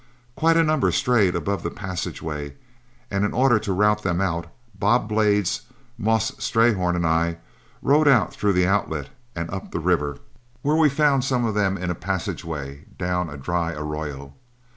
[0.35, 2.55] Quite a number strayed above the passageway,
[3.11, 5.61] and in order to rout them out, Bob Blades,
[5.95, 7.37] Moss Strayhorn, and I
[7.83, 10.17] rode out through the outlet and up the river,
[10.63, 14.33] where we found some of them in a passageway down a dry arroyo.